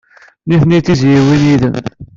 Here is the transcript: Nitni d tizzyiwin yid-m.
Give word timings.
Nitni 0.49 0.79
d 0.79 0.83
tizzyiwin 0.85 1.41
yid-m. 1.47 1.75